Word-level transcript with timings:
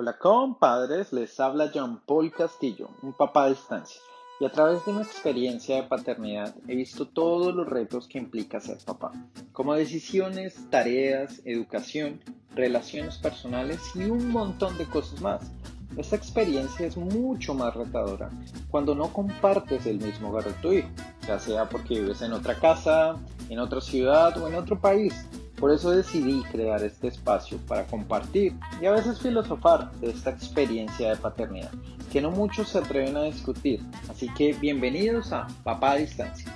Hola 0.00 0.16
compadres, 0.16 1.12
les 1.12 1.38
habla 1.40 1.70
John 1.74 2.00
Paul 2.06 2.32
Castillo, 2.32 2.88
un 3.02 3.12
papá 3.12 3.44
a 3.44 3.48
distancia. 3.50 4.00
Y 4.40 4.46
a 4.46 4.50
través 4.50 4.82
de 4.86 4.92
una 4.92 5.02
experiencia 5.02 5.76
de 5.76 5.82
paternidad 5.82 6.54
he 6.66 6.74
visto 6.74 7.06
todos 7.06 7.54
los 7.54 7.68
retos 7.68 8.08
que 8.08 8.16
implica 8.16 8.60
ser 8.60 8.78
papá, 8.78 9.12
como 9.52 9.74
decisiones, 9.74 10.56
tareas, 10.70 11.42
educación, 11.44 12.18
relaciones 12.54 13.18
personales 13.18 13.94
y 13.94 14.04
un 14.04 14.30
montón 14.32 14.78
de 14.78 14.86
cosas 14.86 15.20
más. 15.20 15.52
Esta 15.98 16.16
experiencia 16.16 16.86
es 16.86 16.96
mucho 16.96 17.52
más 17.52 17.74
retadora 17.74 18.30
cuando 18.70 18.94
no 18.94 19.12
compartes 19.12 19.84
el 19.84 19.98
mismo 19.98 20.30
hogar 20.30 20.44
de 20.44 20.54
tu 20.62 20.72
hijo, 20.72 20.88
ya 21.28 21.38
sea 21.38 21.68
porque 21.68 22.00
vives 22.00 22.22
en 22.22 22.32
otra 22.32 22.54
casa, 22.54 23.16
en 23.50 23.58
otra 23.58 23.82
ciudad 23.82 24.34
o 24.38 24.48
en 24.48 24.54
otro 24.54 24.80
país. 24.80 25.26
Por 25.60 25.70
eso 25.72 25.90
decidí 25.90 26.42
crear 26.44 26.82
este 26.82 27.08
espacio 27.08 27.58
para 27.68 27.86
compartir 27.86 28.54
y 28.80 28.86
a 28.86 28.92
veces 28.92 29.20
filosofar 29.20 29.92
de 30.00 30.08
esta 30.08 30.30
experiencia 30.30 31.10
de 31.10 31.16
paternidad, 31.16 31.70
que 32.10 32.22
no 32.22 32.30
muchos 32.30 32.70
se 32.70 32.78
atreven 32.78 33.14
a 33.18 33.24
discutir. 33.24 33.80
Así 34.08 34.32
que 34.32 34.54
bienvenidos 34.54 35.32
a 35.32 35.46
Papá 35.62 35.92
a 35.92 35.96
Distancia. 35.96 36.50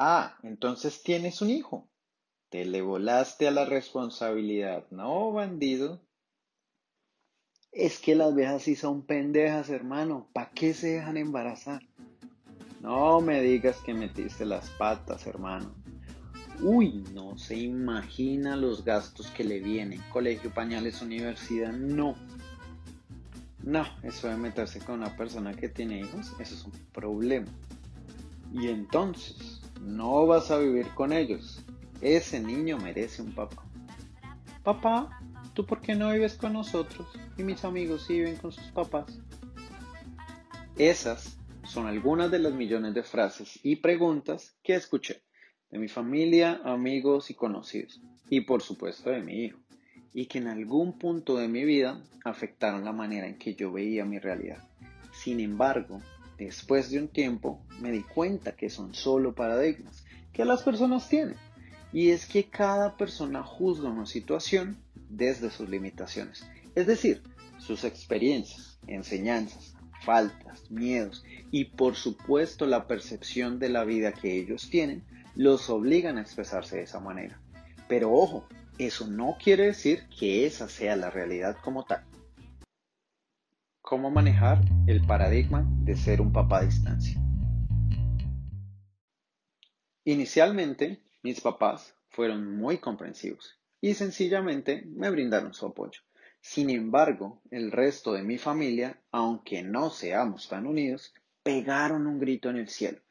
Ah, 0.00 0.36
entonces 0.42 1.00
tienes 1.04 1.40
un 1.40 1.50
hijo. 1.50 1.88
Te 2.48 2.64
le 2.64 2.82
volaste 2.82 3.46
a 3.46 3.52
la 3.52 3.64
responsabilidad, 3.64 4.86
¿no, 4.90 5.30
bandido? 5.30 6.00
Es 7.70 8.00
que 8.00 8.16
las 8.16 8.34
viejas 8.34 8.64
sí 8.64 8.74
son 8.74 9.06
pendejas, 9.06 9.70
hermano. 9.70 10.28
¿Para 10.32 10.50
qué 10.50 10.74
se 10.74 10.88
dejan 10.88 11.16
embarazar? 11.16 11.82
No 12.80 13.20
me 13.20 13.40
digas 13.40 13.78
que 13.78 13.94
metiste 13.94 14.44
las 14.44 14.68
patas, 14.70 15.26
hermano. 15.26 15.83
Uy, 16.62 17.04
no 17.12 17.36
se 17.36 17.56
imagina 17.56 18.56
los 18.56 18.84
gastos 18.84 19.28
que 19.30 19.44
le 19.44 19.60
vienen. 19.60 20.00
Colegio, 20.12 20.52
pañales, 20.52 21.02
universidad, 21.02 21.72
no. 21.72 22.14
No, 23.62 23.84
eso 24.02 24.28
de 24.28 24.36
meterse 24.36 24.78
con 24.78 24.96
una 24.96 25.16
persona 25.16 25.54
que 25.54 25.68
tiene 25.68 26.00
hijos, 26.00 26.32
eso 26.38 26.54
es 26.54 26.64
un 26.64 26.72
problema. 26.92 27.48
Y 28.52 28.68
entonces, 28.68 29.62
no 29.80 30.26
vas 30.26 30.50
a 30.50 30.58
vivir 30.58 30.88
con 30.94 31.12
ellos. 31.12 31.64
Ese 32.00 32.40
niño 32.40 32.78
merece 32.78 33.22
un 33.22 33.32
papá. 33.34 33.64
Papá, 34.62 35.20
¿tú 35.54 35.66
por 35.66 35.80
qué 35.80 35.94
no 35.94 36.12
vives 36.12 36.34
con 36.34 36.52
nosotros? 36.52 37.08
Y 37.36 37.42
mis 37.42 37.64
amigos 37.64 38.04
sí 38.06 38.14
viven 38.14 38.36
con 38.36 38.52
sus 38.52 38.66
papás. 38.66 39.18
Esas 40.76 41.36
son 41.64 41.86
algunas 41.86 42.30
de 42.30 42.38
las 42.38 42.52
millones 42.52 42.94
de 42.94 43.02
frases 43.02 43.58
y 43.62 43.76
preguntas 43.76 44.56
que 44.62 44.74
escuché 44.74 45.23
de 45.74 45.80
mi 45.80 45.88
familia, 45.88 46.60
amigos 46.62 47.32
y 47.32 47.34
conocidos, 47.34 48.00
y 48.30 48.42
por 48.42 48.62
supuesto 48.62 49.10
de 49.10 49.20
mi 49.20 49.46
hijo, 49.46 49.58
y 50.12 50.26
que 50.26 50.38
en 50.38 50.46
algún 50.46 50.96
punto 51.00 51.36
de 51.36 51.48
mi 51.48 51.64
vida 51.64 52.00
afectaron 52.24 52.84
la 52.84 52.92
manera 52.92 53.26
en 53.26 53.38
que 53.38 53.56
yo 53.56 53.72
veía 53.72 54.04
mi 54.04 54.20
realidad. 54.20 54.62
Sin 55.12 55.40
embargo, 55.40 56.00
después 56.38 56.92
de 56.92 57.00
un 57.00 57.08
tiempo 57.08 57.60
me 57.80 57.90
di 57.90 58.02
cuenta 58.02 58.54
que 58.54 58.70
son 58.70 58.94
solo 58.94 59.34
paradigmas 59.34 60.04
que 60.32 60.44
las 60.44 60.62
personas 60.62 61.08
tienen, 61.08 61.34
y 61.92 62.10
es 62.10 62.26
que 62.26 62.44
cada 62.44 62.96
persona 62.96 63.42
juzga 63.42 63.90
una 63.90 64.06
situación 64.06 64.76
desde 65.10 65.50
sus 65.50 65.68
limitaciones, 65.68 66.48
es 66.76 66.86
decir, 66.86 67.20
sus 67.58 67.82
experiencias, 67.82 68.78
enseñanzas, 68.86 69.74
faltas, 70.04 70.70
miedos 70.70 71.24
y 71.50 71.64
por 71.64 71.96
supuesto 71.96 72.64
la 72.64 72.86
percepción 72.86 73.58
de 73.58 73.70
la 73.70 73.82
vida 73.82 74.12
que 74.12 74.38
ellos 74.38 74.70
tienen 74.70 75.02
los 75.36 75.68
obligan 75.68 76.18
a 76.18 76.20
expresarse 76.20 76.76
de 76.76 76.82
esa 76.82 77.00
manera. 77.00 77.40
Pero 77.88 78.12
ojo, 78.12 78.46
eso 78.78 79.06
no 79.06 79.36
quiere 79.42 79.66
decir 79.66 80.08
que 80.18 80.46
esa 80.46 80.68
sea 80.68 80.96
la 80.96 81.10
realidad 81.10 81.56
como 81.62 81.84
tal. 81.84 82.04
¿Cómo 83.80 84.10
manejar 84.10 84.60
el 84.86 85.04
paradigma 85.06 85.66
de 85.82 85.96
ser 85.96 86.20
un 86.20 86.32
papá 86.32 86.60
a 86.60 86.64
distancia? 86.64 87.20
Inicialmente, 90.04 91.02
mis 91.22 91.40
papás 91.40 91.94
fueron 92.08 92.56
muy 92.56 92.78
comprensivos 92.78 93.58
y 93.80 93.94
sencillamente 93.94 94.84
me 94.86 95.10
brindaron 95.10 95.52
su 95.52 95.66
apoyo. 95.66 96.00
Sin 96.40 96.70
embargo, 96.70 97.42
el 97.50 97.72
resto 97.72 98.12
de 98.12 98.22
mi 98.22 98.38
familia, 98.38 99.00
aunque 99.10 99.62
no 99.62 99.90
seamos 99.90 100.48
tan 100.48 100.66
unidos, 100.66 101.14
pegaron 101.42 102.06
un 102.06 102.18
grito 102.18 102.50
en 102.50 102.56
el 102.56 102.68
cielo 102.68 103.03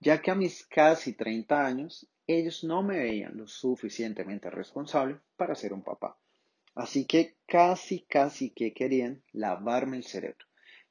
ya 0.00 0.22
que 0.22 0.30
a 0.30 0.34
mis 0.34 0.66
casi 0.66 1.12
30 1.12 1.64
años 1.64 2.08
ellos 2.26 2.64
no 2.64 2.82
me 2.82 2.98
veían 2.98 3.36
lo 3.36 3.46
suficientemente 3.46 4.50
responsable 4.50 5.18
para 5.36 5.54
ser 5.54 5.72
un 5.72 5.82
papá. 5.82 6.18
Así 6.74 7.04
que 7.04 7.36
casi, 7.46 8.02
casi 8.02 8.50
que 8.50 8.72
querían 8.72 9.22
lavarme 9.32 9.98
el 9.98 10.04
cerebro, 10.04 10.46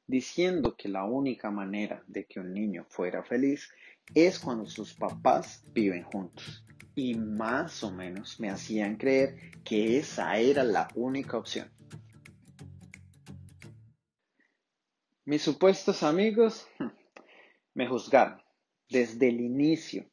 diciendo 0.05 0.75
que 0.77 0.89
la 0.89 1.05
única 1.05 1.49
manera 1.49 2.03
de 2.07 2.25
que 2.25 2.39
un 2.39 2.53
niño 2.53 2.85
fuera 2.89 3.23
feliz 3.23 3.69
es 4.13 4.37
cuando 4.39 4.65
sus 4.65 4.93
papás 4.93 5.63
viven 5.73 6.03
juntos. 6.03 6.65
Y 6.93 7.15
más 7.15 7.83
o 7.83 7.91
menos 7.91 8.39
me 8.39 8.49
hacían 8.49 8.97
creer 8.97 9.37
que 9.63 9.97
esa 9.97 10.37
era 10.37 10.63
la 10.63 10.89
única 10.95 11.37
opción. 11.37 11.71
Mis 15.23 15.41
supuestos 15.41 16.03
amigos 16.03 16.67
me 17.73 17.87
juzgaron 17.87 18.41
desde 18.89 19.29
el 19.29 19.41
inicio, 19.41 20.05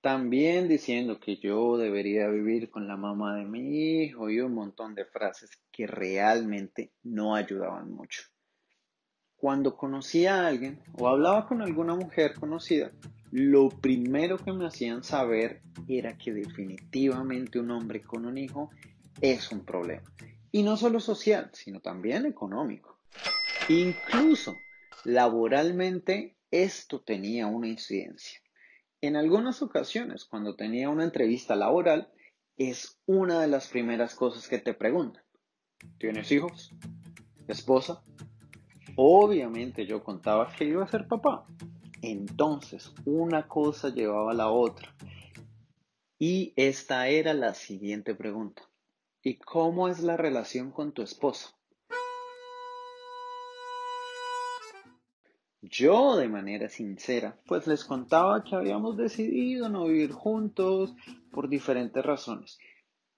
también 0.00 0.68
diciendo 0.68 1.18
que 1.18 1.36
yo 1.36 1.78
debería 1.78 2.28
vivir 2.28 2.70
con 2.70 2.86
la 2.86 2.96
mamá 2.96 3.36
de 3.36 3.44
mi 3.44 4.02
hijo 4.02 4.28
y 4.28 4.40
un 4.40 4.54
montón 4.54 4.94
de 4.94 5.06
frases 5.06 5.50
que 5.72 5.86
realmente 5.86 6.92
no 7.02 7.34
ayudaban 7.34 7.90
mucho. 7.90 8.22
Cuando 9.36 9.76
conocía 9.76 10.36
a 10.36 10.48
alguien 10.48 10.80
o 10.98 11.08
hablaba 11.08 11.46
con 11.46 11.62
alguna 11.62 11.94
mujer 11.94 12.34
conocida, 12.34 12.92
lo 13.30 13.68
primero 13.68 14.38
que 14.38 14.52
me 14.52 14.66
hacían 14.66 15.02
saber 15.02 15.60
era 15.88 16.16
que 16.16 16.32
definitivamente 16.32 17.58
un 17.58 17.70
hombre 17.70 18.00
con 18.00 18.26
un 18.26 18.38
hijo 18.38 18.70
es 19.20 19.50
un 19.52 19.64
problema. 19.64 20.04
Y 20.52 20.62
no 20.62 20.76
solo 20.76 21.00
social, 21.00 21.50
sino 21.52 21.80
también 21.80 22.26
económico. 22.26 22.98
Incluso 23.68 24.56
laboralmente 25.04 26.36
esto 26.54 27.00
tenía 27.00 27.48
una 27.48 27.66
incidencia. 27.66 28.40
En 29.00 29.16
algunas 29.16 29.60
ocasiones, 29.60 30.24
cuando 30.24 30.54
tenía 30.54 30.88
una 30.88 31.02
entrevista 31.02 31.56
laboral, 31.56 32.12
es 32.56 33.00
una 33.06 33.40
de 33.40 33.48
las 33.48 33.66
primeras 33.66 34.14
cosas 34.14 34.48
que 34.48 34.58
te 34.58 34.72
preguntan. 34.72 35.24
¿Tienes 35.98 36.30
hijos? 36.30 36.70
¿Esposa? 37.48 38.04
Obviamente 38.94 39.84
yo 39.84 40.04
contaba 40.04 40.48
que 40.56 40.64
iba 40.64 40.84
a 40.84 40.88
ser 40.88 41.08
papá. 41.08 41.44
Entonces, 42.02 42.92
una 43.04 43.48
cosa 43.48 43.88
llevaba 43.88 44.30
a 44.30 44.34
la 44.34 44.48
otra. 44.48 44.94
Y 46.20 46.52
esta 46.54 47.08
era 47.08 47.34
la 47.34 47.54
siguiente 47.54 48.14
pregunta. 48.14 48.62
¿Y 49.22 49.38
cómo 49.38 49.88
es 49.88 49.98
la 50.00 50.16
relación 50.16 50.70
con 50.70 50.92
tu 50.92 51.02
esposa? 51.02 51.58
Yo 55.70 56.16
de 56.16 56.28
manera 56.28 56.68
sincera, 56.68 57.40
pues 57.46 57.66
les 57.66 57.86
contaba 57.86 58.44
que 58.44 58.54
habíamos 58.54 58.98
decidido 58.98 59.70
no 59.70 59.86
vivir 59.86 60.12
juntos 60.12 60.94
por 61.30 61.48
diferentes 61.48 62.04
razones, 62.04 62.58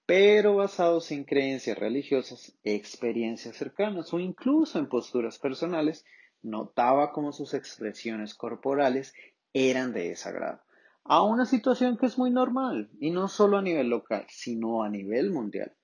pero 0.05 0.55
basados 0.55 1.11
en 1.11 1.25
creencias 1.25 1.77
religiosas, 1.77 2.57
experiencias 2.63 3.57
cercanas 3.57 4.13
o 4.13 4.19
incluso 4.19 4.79
en 4.79 4.87
posturas 4.87 5.39
personales, 5.39 6.05
notaba 6.41 7.11
como 7.11 7.33
sus 7.33 7.53
expresiones 7.53 8.33
corporales 8.33 9.13
eran 9.51 9.91
de 9.91 10.09
desagrado. 10.09 10.61
A 11.03 11.23
una 11.23 11.45
situación 11.45 11.97
que 11.97 12.05
es 12.05 12.17
muy 12.17 12.31
normal, 12.31 12.89
y 13.01 13.11
no 13.11 13.27
solo 13.27 13.57
a 13.57 13.61
nivel 13.61 13.89
local, 13.89 14.25
sino 14.29 14.83
a 14.83 14.89
nivel 14.89 15.31
mundial. 15.31 15.75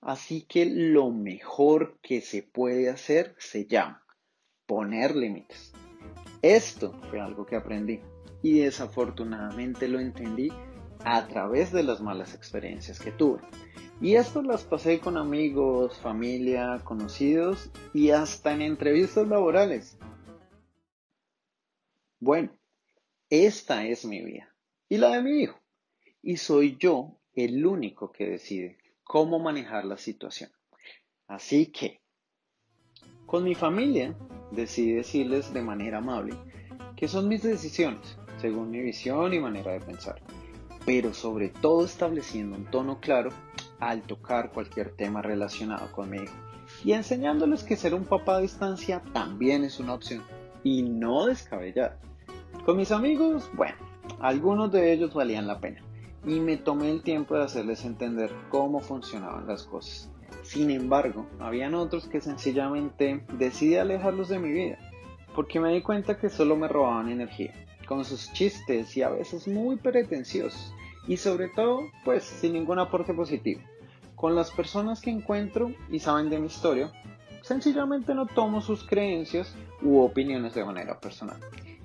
Así 0.00 0.42
que 0.42 0.66
lo 0.66 1.12
mejor 1.12 2.00
que 2.02 2.20
se 2.20 2.42
puede 2.42 2.90
hacer 2.90 3.36
se 3.38 3.66
llama 3.66 4.03
poner 4.66 5.14
límites. 5.16 5.72
Esto 6.42 6.92
fue 7.10 7.20
algo 7.20 7.46
que 7.46 7.56
aprendí 7.56 8.00
y 8.42 8.60
desafortunadamente 8.60 9.88
lo 9.88 9.98
entendí 9.98 10.52
a 11.04 11.26
través 11.26 11.72
de 11.72 11.82
las 11.82 12.00
malas 12.00 12.34
experiencias 12.34 12.98
que 12.98 13.12
tuve. 13.12 13.40
Y 14.00 14.16
esto 14.16 14.42
las 14.42 14.64
pasé 14.64 15.00
con 15.00 15.16
amigos, 15.16 15.98
familia, 15.98 16.80
conocidos 16.84 17.70
y 17.92 18.10
hasta 18.10 18.52
en 18.52 18.62
entrevistas 18.62 19.26
laborales. 19.28 19.96
Bueno, 22.20 22.50
esta 23.30 23.86
es 23.86 24.04
mi 24.04 24.22
vida 24.22 24.54
y 24.88 24.98
la 24.98 25.10
de 25.10 25.22
mi 25.22 25.42
hijo. 25.42 25.58
Y 26.22 26.36
soy 26.38 26.76
yo 26.78 27.18
el 27.34 27.64
único 27.66 28.12
que 28.12 28.26
decide 28.26 28.78
cómo 29.02 29.38
manejar 29.38 29.84
la 29.84 29.96
situación. 29.96 30.50
Así 31.26 31.66
que 31.66 32.03
con 33.26 33.44
mi 33.44 33.54
familia 33.54 34.14
decidí 34.50 34.92
decirles 34.92 35.52
de 35.52 35.62
manera 35.62 35.98
amable 35.98 36.34
que 36.96 37.08
son 37.08 37.28
mis 37.28 37.42
decisiones, 37.42 38.16
según 38.40 38.70
mi 38.70 38.80
visión 38.80 39.32
y 39.34 39.40
manera 39.40 39.72
de 39.72 39.80
pensar. 39.80 40.20
pero 40.86 41.14
sobre 41.14 41.48
todo 41.48 41.84
estableciendo 41.84 42.56
un 42.56 42.66
tono 42.66 43.00
claro 43.00 43.30
al 43.80 44.02
tocar 44.02 44.52
cualquier 44.52 44.90
tema 44.90 45.22
relacionado 45.22 45.90
conmigo 45.92 46.30
y 46.84 46.92
enseñándoles 46.92 47.62
que 47.62 47.76
ser 47.76 47.94
un 47.94 48.04
papá 48.04 48.36
a 48.36 48.40
distancia 48.40 49.02
también 49.12 49.64
es 49.64 49.80
una 49.80 49.94
opción 49.94 50.22
y 50.62 50.82
no 50.82 51.26
descabellada. 51.26 51.98
Con 52.64 52.76
mis 52.76 52.90
amigos, 52.90 53.50
bueno, 53.54 53.76
algunos 54.20 54.72
de 54.72 54.92
ellos 54.92 55.14
valían 55.14 55.46
la 55.46 55.60
pena 55.60 55.82
y 56.26 56.40
me 56.40 56.56
tomé 56.56 56.90
el 56.90 57.02
tiempo 57.02 57.34
de 57.34 57.44
hacerles 57.44 57.84
entender 57.84 58.30
cómo 58.50 58.80
funcionaban 58.80 59.46
las 59.46 59.64
cosas. 59.64 60.10
Sin 60.44 60.70
embargo, 60.70 61.26
habían 61.40 61.74
otros 61.74 62.06
que 62.06 62.20
sencillamente 62.20 63.24
decidí 63.36 63.76
alejarlos 63.76 64.28
de 64.28 64.38
mi 64.38 64.52
vida 64.52 64.78
porque 65.34 65.60
me 65.60 65.72
di 65.72 65.82
cuenta 65.82 66.18
que 66.18 66.28
solo 66.28 66.56
me 66.56 66.68
robaban 66.68 67.10
energía, 67.10 67.52
con 67.86 68.04
sus 68.04 68.32
chistes 68.32 68.96
y 68.96 69.02
a 69.02 69.10
veces 69.10 69.48
muy 69.48 69.76
pretenciosos 69.76 70.72
y 71.06 71.16
sobre 71.16 71.48
todo, 71.48 71.80
pues 72.04 72.24
sin 72.24 72.54
ningún 72.54 72.78
aporte 72.78 73.12
positivo. 73.12 73.60
Con 74.14 74.34
las 74.34 74.50
personas 74.50 75.00
que 75.00 75.10
encuentro 75.10 75.72
y 75.90 75.98
saben 75.98 76.30
de 76.30 76.38
mi 76.38 76.46
historia, 76.46 76.92
sencillamente 77.42 78.14
no 78.14 78.26
tomo 78.26 78.62
sus 78.62 78.86
creencias 78.86 79.54
u 79.82 79.98
opiniones 79.98 80.54
de 80.54 80.64
manera 80.64 80.98
personal, 80.98 81.38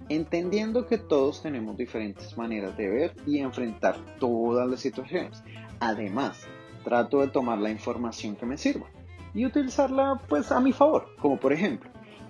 entendiendo 0.08 0.86
que 0.86 0.98
todos 0.98 1.42
tenemos 1.42 1.76
diferentes 1.76 2.38
maneras 2.38 2.78
de 2.78 2.88
ver 2.88 3.16
y 3.26 3.40
enfrentar 3.40 3.98
todas 4.20 4.70
las 4.70 4.80
situaciones. 4.80 5.44
Además, 5.82 6.48
trato 6.84 7.22
de 7.22 7.28
tomar 7.28 7.60
la 7.60 7.70
información 7.70 8.36
que 8.36 8.46
me 8.46 8.58
sirva 8.58 8.88
y 9.34 9.46
utilizarla 9.46 10.22
pues 10.28 10.52
a 10.52 10.60
mi 10.60 10.74
favor, 10.74 11.16
como 11.20 11.40
por 11.40 11.54
ejemplo, 11.54 11.90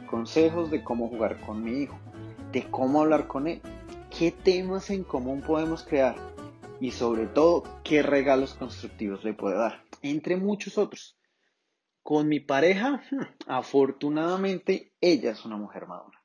consejos 0.09 0.69
de 0.71 0.83
cómo 0.83 1.07
jugar 1.07 1.39
con 1.41 1.63
mi 1.63 1.83
hijo, 1.83 1.97
de 2.51 2.69
cómo 2.69 3.01
hablar 3.01 3.27
con 3.27 3.47
él, 3.47 3.61
qué 4.17 4.31
temas 4.31 4.89
en 4.89 5.03
común 5.03 5.41
podemos 5.41 5.83
crear 5.83 6.15
y 6.79 6.91
sobre 6.91 7.27
todo 7.27 7.63
qué 7.83 8.01
regalos 8.01 8.53
constructivos 8.53 9.23
le 9.23 9.33
puedo 9.33 9.57
dar, 9.57 9.83
entre 10.01 10.37
muchos 10.37 10.77
otros. 10.77 11.17
Con 12.01 12.27
mi 12.27 12.39
pareja, 12.39 13.03
afortunadamente, 13.47 14.93
ella 14.99 15.31
es 15.31 15.45
una 15.45 15.57
mujer 15.57 15.87
madura, 15.87 16.18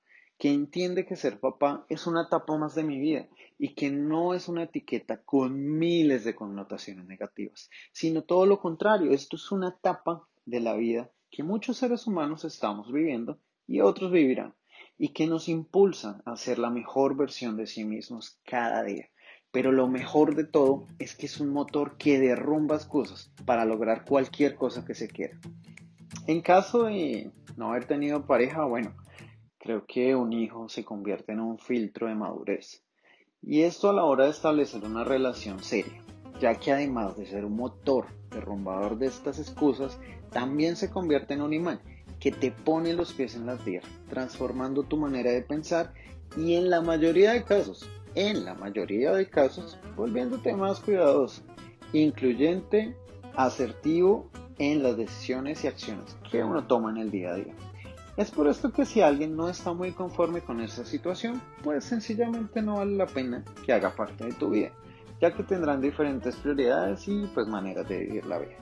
que 0.44 0.52
entiende 0.52 1.06
que 1.06 1.16
ser 1.16 1.40
papá 1.40 1.86
es 1.88 2.06
una 2.06 2.24
etapa 2.24 2.58
más 2.58 2.74
de 2.74 2.84
mi 2.84 2.98
vida 2.98 3.28
y 3.56 3.74
que 3.74 3.90
no 3.90 4.34
es 4.34 4.46
una 4.46 4.64
etiqueta 4.64 5.22
con 5.22 5.78
miles 5.78 6.22
de 6.22 6.34
connotaciones 6.34 7.06
negativas, 7.06 7.70
sino 7.92 8.24
todo 8.24 8.44
lo 8.44 8.60
contrario, 8.60 9.12
esto 9.12 9.36
es 9.36 9.50
una 9.52 9.70
etapa 9.70 10.28
de 10.44 10.60
la 10.60 10.74
vida 10.74 11.10
que 11.30 11.42
muchos 11.42 11.78
seres 11.78 12.06
humanos 12.06 12.44
estamos 12.44 12.92
viviendo 12.92 13.38
y 13.66 13.80
otros 13.80 14.12
vivirán, 14.12 14.52
y 14.98 15.14
que 15.14 15.26
nos 15.26 15.48
impulsa 15.48 16.20
a 16.26 16.36
ser 16.36 16.58
la 16.58 16.68
mejor 16.68 17.16
versión 17.16 17.56
de 17.56 17.66
sí 17.66 17.86
mismos 17.86 18.38
cada 18.44 18.82
día. 18.82 19.08
Pero 19.50 19.72
lo 19.72 19.88
mejor 19.88 20.34
de 20.34 20.44
todo 20.44 20.86
es 20.98 21.14
que 21.14 21.24
es 21.24 21.40
un 21.40 21.48
motor 21.48 21.96
que 21.96 22.18
derrumba 22.18 22.78
cosas 22.86 23.32
para 23.46 23.64
lograr 23.64 24.04
cualquier 24.04 24.56
cosa 24.56 24.84
que 24.84 24.94
se 24.94 25.08
quiera. 25.08 25.40
En 26.26 26.42
caso 26.42 26.82
de 26.82 27.30
no 27.56 27.70
haber 27.70 27.86
tenido 27.86 28.26
pareja, 28.26 28.66
bueno, 28.66 28.94
creo 29.64 29.86
que 29.86 30.14
un 30.14 30.34
hijo 30.34 30.68
se 30.68 30.84
convierte 30.84 31.32
en 31.32 31.40
un 31.40 31.58
filtro 31.58 32.06
de 32.06 32.14
madurez. 32.14 32.82
Y 33.40 33.62
esto 33.62 33.88
a 33.88 33.94
la 33.94 34.04
hora 34.04 34.24
de 34.24 34.30
establecer 34.30 34.84
una 34.84 35.04
relación 35.04 35.64
seria, 35.64 36.02
ya 36.38 36.54
que 36.54 36.70
además 36.70 37.16
de 37.16 37.24
ser 37.24 37.46
un 37.46 37.56
motor 37.56 38.08
derrumbador 38.30 38.98
de 38.98 39.06
estas 39.06 39.38
excusas, 39.38 39.98
también 40.30 40.76
se 40.76 40.90
convierte 40.90 41.32
en 41.32 41.40
un 41.40 41.54
imán 41.54 41.80
que 42.20 42.30
te 42.30 42.50
pone 42.50 42.92
los 42.92 43.14
pies 43.14 43.36
en 43.36 43.46
la 43.46 43.56
tierra, 43.56 43.88
transformando 44.10 44.82
tu 44.82 44.98
manera 44.98 45.32
de 45.32 45.40
pensar 45.40 45.94
y 46.36 46.56
en 46.56 46.68
la 46.68 46.82
mayoría 46.82 47.32
de 47.32 47.44
casos, 47.44 47.88
en 48.14 48.44
la 48.44 48.52
mayoría 48.52 49.12
de 49.12 49.30
casos, 49.30 49.78
volviéndote 49.96 50.54
más 50.54 50.80
cuidadoso, 50.80 51.42
incluyente, 51.94 52.94
asertivo 53.34 54.28
en 54.58 54.82
las 54.82 54.98
decisiones 54.98 55.64
y 55.64 55.68
acciones 55.68 56.14
que 56.30 56.44
uno 56.44 56.66
toma 56.66 56.90
en 56.90 56.98
el 56.98 57.10
día 57.10 57.30
a 57.30 57.36
día. 57.36 57.54
Es 58.16 58.30
por 58.30 58.46
esto 58.46 58.72
que 58.72 58.84
si 58.84 59.00
alguien 59.00 59.36
no 59.36 59.48
está 59.48 59.72
muy 59.72 59.90
conforme 59.90 60.40
con 60.40 60.60
esa 60.60 60.84
situación, 60.84 61.42
pues 61.64 61.84
sencillamente 61.84 62.62
no 62.62 62.76
vale 62.76 62.96
la 62.96 63.06
pena 63.06 63.42
que 63.66 63.72
haga 63.72 63.90
parte 63.90 64.26
de 64.26 64.32
tu 64.32 64.50
vida, 64.50 64.70
ya 65.20 65.34
que 65.34 65.42
tendrán 65.42 65.80
diferentes 65.80 66.36
prioridades 66.36 67.08
y 67.08 67.26
pues 67.34 67.48
maneras 67.48 67.88
de 67.88 67.98
vivir 67.98 68.26
la 68.26 68.38
vida. 68.38 68.56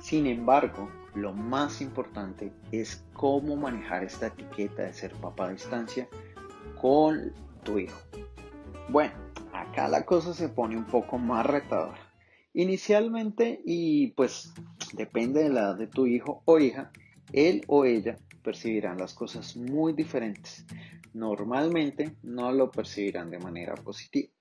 Sin 0.00 0.26
embargo, 0.26 0.88
lo 1.14 1.34
más 1.34 1.82
importante 1.82 2.50
es 2.72 3.04
cómo 3.12 3.56
manejar 3.56 4.04
esta 4.04 4.28
etiqueta 4.28 4.82
de 4.82 4.94
ser 4.94 5.12
papá 5.12 5.48
a 5.48 5.52
distancia 5.52 6.08
con 6.80 7.30
tu 7.62 7.78
hijo. 7.78 7.98
Bueno, 8.88 9.12
acá 9.52 9.86
la 9.88 10.06
cosa 10.06 10.32
se 10.32 10.48
pone 10.48 10.78
un 10.78 10.86
poco 10.86 11.18
más 11.18 11.44
retadora. 11.44 12.00
Inicialmente, 12.54 13.60
y 13.66 14.08
pues 14.12 14.54
depende 14.94 15.42
de 15.42 15.50
la 15.50 15.60
edad 15.60 15.76
de 15.76 15.88
tu 15.88 16.06
hijo 16.06 16.42
o 16.44 16.58
hija, 16.58 16.90
él 17.34 17.64
o 17.66 17.84
ella 17.84 18.16
percibirán 18.42 18.98
las 18.98 19.12
cosas 19.12 19.56
muy 19.56 19.92
diferentes. 19.92 20.64
Normalmente 21.12 22.16
no 22.22 22.52
lo 22.52 22.70
percibirán 22.70 23.30
de 23.30 23.40
manera 23.40 23.74
positiva, 23.74 24.32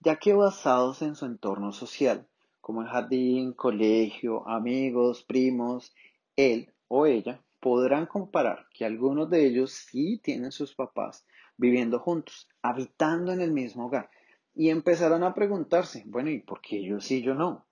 ya 0.00 0.16
que 0.16 0.32
basados 0.32 1.02
en 1.02 1.14
su 1.14 1.26
entorno 1.26 1.72
social, 1.72 2.26
como 2.60 2.82
el 2.82 2.88
jardín, 2.88 3.52
colegio, 3.52 4.48
amigos, 4.48 5.24
primos 5.24 5.94
él 6.36 6.72
o 6.86 7.06
ella 7.06 7.42
podrán 7.60 8.06
comparar 8.06 8.66
que 8.72 8.84
algunos 8.84 9.28
de 9.28 9.46
ellos 9.46 9.72
sí 9.72 10.20
tienen 10.22 10.52
sus 10.52 10.74
papás 10.74 11.26
viviendo 11.58 11.98
juntos, 11.98 12.48
habitando 12.62 13.32
en 13.32 13.40
el 13.40 13.52
mismo 13.52 13.86
hogar, 13.86 14.10
y 14.54 14.70
empezarán 14.70 15.24
a 15.24 15.34
preguntarse, 15.34 16.04
bueno, 16.06 16.30
¿y 16.30 16.40
por 16.40 16.60
qué 16.60 16.82
yo 16.82 17.00
sí, 17.00 17.16
y 17.16 17.22
yo 17.22 17.34
no? 17.34 17.66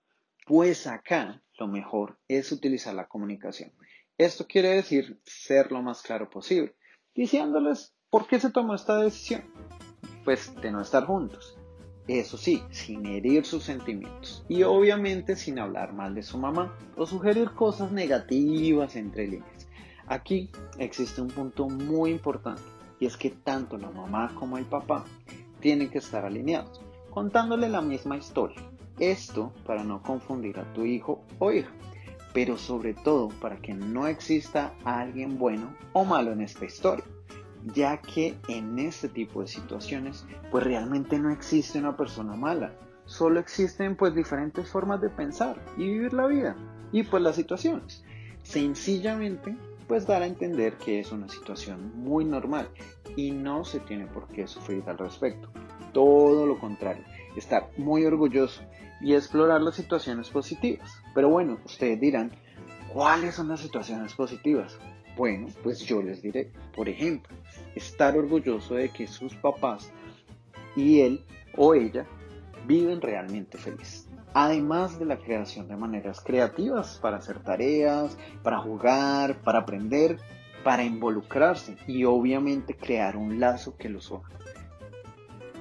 Pues 0.45 0.87
acá 0.87 1.41
lo 1.57 1.67
mejor 1.67 2.19
es 2.27 2.51
utilizar 2.51 2.93
la 2.93 3.07
comunicación. 3.07 3.71
Esto 4.17 4.47
quiere 4.47 4.69
decir 4.69 5.19
ser 5.23 5.71
lo 5.71 5.83
más 5.83 6.01
claro 6.01 6.27
posible, 6.27 6.75
diciéndoles 7.13 7.93
por 8.09 8.27
qué 8.27 8.39
se 8.39 8.49
tomó 8.49 8.73
esta 8.73 8.97
decisión, 8.97 9.43
pues 10.25 10.55
de 10.59 10.71
no 10.71 10.81
estar 10.81 11.05
juntos. 11.05 11.55
Eso 12.07 12.37
sí, 12.37 12.63
sin 12.71 13.05
herir 13.05 13.45
sus 13.45 13.63
sentimientos 13.63 14.43
y 14.47 14.63
obviamente 14.63 15.35
sin 15.35 15.59
hablar 15.59 15.93
mal 15.93 16.15
de 16.15 16.23
su 16.23 16.39
mamá 16.39 16.75
o 16.95 17.05
sugerir 17.05 17.51
cosas 17.51 17.91
negativas 17.91 18.95
entre 18.95 19.27
líneas. 19.27 19.67
Aquí 20.07 20.49
existe 20.79 21.21
un 21.21 21.27
punto 21.27 21.69
muy 21.69 22.09
importante 22.09 22.63
y 22.99 23.05
es 23.05 23.17
que 23.17 23.29
tanto 23.29 23.77
la 23.77 23.91
mamá 23.91 24.33
como 24.33 24.57
el 24.57 24.65
papá 24.65 25.05
tienen 25.59 25.91
que 25.91 25.99
estar 25.99 26.25
alineados, 26.25 26.81
contándole 27.11 27.69
la 27.69 27.81
misma 27.81 28.17
historia. 28.17 28.63
Esto 28.97 29.53
para 29.65 29.83
no 29.83 30.01
confundir 30.01 30.57
a 30.59 30.73
tu 30.73 30.85
hijo 30.85 31.23
o 31.37 31.51
hija, 31.51 31.69
pero 32.37 32.55
sobre 32.55 32.93
todo 32.93 33.29
para 33.41 33.57
que 33.57 33.73
no 33.73 34.05
exista 34.05 34.71
alguien 34.83 35.39
bueno 35.39 35.75
o 35.93 36.05
malo 36.05 36.31
en 36.31 36.41
esta 36.41 36.65
historia 36.65 37.03
ya 37.73 37.97
que 37.97 38.37
en 38.47 38.77
este 38.77 39.09
tipo 39.09 39.41
de 39.41 39.47
situaciones 39.47 40.23
pues 40.51 40.63
realmente 40.63 41.17
no 41.17 41.31
existe 41.31 41.79
una 41.79 41.97
persona 41.97 42.35
mala, 42.35 42.73
solo 43.05 43.39
existen 43.39 43.95
pues 43.95 44.13
diferentes 44.13 44.69
formas 44.69 45.01
de 45.01 45.09
pensar 45.09 45.59
y 45.77 45.87
vivir 45.87 46.13
la 46.13 46.27
vida 46.27 46.55
y 46.91 47.01
pues 47.01 47.23
las 47.23 47.35
situaciones. 47.35 48.03
Sencillamente 48.43 49.57
pues 49.87 50.05
dar 50.05 50.21
a 50.21 50.27
entender 50.27 50.77
que 50.77 50.99
es 50.99 51.11
una 51.11 51.29
situación 51.29 51.91
muy 51.95 52.23
normal 52.23 52.69
y 53.15 53.31
no 53.31 53.65
se 53.65 53.79
tiene 53.79 54.05
por 54.05 54.27
qué 54.27 54.45
sufrir 54.45 54.83
al 54.85 54.99
respecto. 54.99 55.49
Todo 55.91 56.45
lo 56.45 56.59
contrario, 56.59 57.03
estar 57.37 57.69
muy 57.77 58.05
orgulloso 58.05 58.61
y 59.01 59.13
explorar 59.13 59.61
las 59.61 59.75
situaciones 59.75 60.29
positivas. 60.29 61.01
Pero 61.13 61.29
bueno, 61.29 61.59
ustedes 61.65 61.99
dirán, 61.99 62.31
¿cuáles 62.91 63.35
son 63.35 63.49
las 63.49 63.59
situaciones 63.59 64.13
positivas? 64.13 64.77
Bueno, 65.15 65.47
pues 65.63 65.79
yo 65.79 66.01
les 66.01 66.21
diré, 66.21 66.51
por 66.75 66.89
ejemplo, 66.89 67.35
estar 67.75 68.17
orgulloso 68.17 68.75
de 68.75 68.89
que 68.89 69.07
sus 69.07 69.33
papás 69.35 69.91
y 70.75 71.01
él 71.01 71.25
o 71.55 71.73
ella 71.73 72.05
viven 72.67 73.01
realmente 73.01 73.57
felices. 73.57 74.07
Además 74.33 74.99
de 74.99 75.05
la 75.05 75.17
creación 75.17 75.67
de 75.67 75.75
maneras 75.75 76.21
creativas 76.21 76.99
para 77.01 77.17
hacer 77.17 77.39
tareas, 77.39 78.17
para 78.43 78.59
jugar, 78.59 79.41
para 79.41 79.59
aprender, 79.59 80.19
para 80.63 80.83
involucrarse 80.83 81.77
y 81.87 82.03
obviamente 82.03 82.75
crear 82.75 83.15
un 83.15 83.39
lazo 83.39 83.75
que 83.77 83.89
los 83.89 84.11
una. 84.11 84.29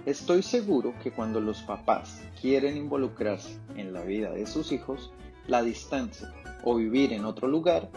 Estoy 0.07 0.45
seguro 0.45 0.95
que 1.03 1.11
cuando 1.11 1.41
los 1.41 1.63
papás 1.63 2.23
quieren 2.41 2.77
involucrarse 2.77 3.59
en 3.75 3.93
la 3.93 4.03
vida 4.03 4.31
de 4.31 4.47
sus 4.47 4.71
hijos, 4.71 5.11
la 5.49 5.65
distancia 5.65 6.33
o 6.63 6.77
vivir 6.77 7.13
en 7.13 7.25
otro 7.25 7.49
lugar 7.49 7.91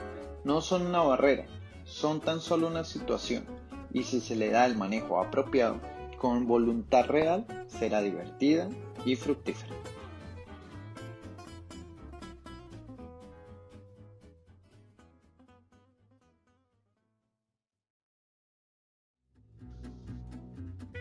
no 0.43 0.61
son 0.61 0.87
una 0.87 1.03
barrera, 1.03 1.45
son 1.83 2.19
tan 2.19 2.41
solo 2.41 2.65
una 2.65 2.83
situación 2.83 3.45
y 3.93 4.03
si 4.03 4.21
se 4.21 4.35
le 4.35 4.49
da 4.49 4.65
el 4.65 4.75
manejo 4.75 5.21
apropiado, 5.21 5.79
con 6.17 6.47
voluntad 6.47 7.05
real, 7.05 7.45
será 7.67 8.01
divertida 8.01 8.69
y 9.05 9.15
fructífera. 9.15 9.75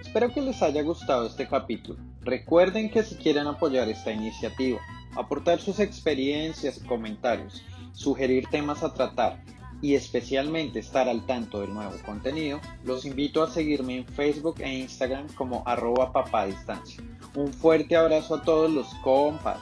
Espero 0.09 0.33
que 0.33 0.41
les 0.41 0.63
haya 0.63 0.81
gustado 0.81 1.27
este 1.27 1.47
capítulo. 1.47 1.99
Recuerden 2.23 2.91
que 2.91 3.03
si 3.03 3.15
quieren 3.17 3.47
apoyar 3.47 3.91
esta 3.91 4.11
iniciativa, 4.11 4.81
aportar 5.15 5.61
sus 5.61 5.81
experiencias 5.81 6.79
y 6.79 6.87
comentarios, 6.87 7.63
sugerir 7.93 8.47
temas 8.51 8.83
a 8.83 8.95
tratar 8.95 9.45
y 9.83 9.97
especialmente 9.97 10.79
estar 10.79 11.11
al 11.11 11.27
tanto 11.27 11.61
del 11.61 11.75
nuevo 11.75 11.93
contenido, 12.07 12.59
los 12.85 13.05
invito 13.05 13.43
a 13.43 13.51
seguirme 13.51 13.99
en 13.99 14.07
Facebook 14.07 14.55
e 14.61 14.79
Instagram 14.79 15.29
como 15.35 15.63
arroba 15.67 16.11
papadistancia. 16.11 17.05
Un 17.35 17.53
fuerte 17.53 17.95
abrazo 17.95 18.37
a 18.37 18.43
todos 18.43 18.71
los 18.71 18.89
compas. 19.05 19.61